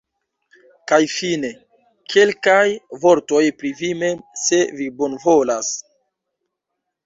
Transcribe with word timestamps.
Kaj 0.91 0.97
fine, 1.15 1.51
kelkaj 2.15 2.65
vortoj 3.05 3.43
pri 3.61 3.73
vi 3.85 3.93
mem, 4.03 4.27
se 4.47 4.63
vi 4.81 4.91
bonvolas? 5.03 5.75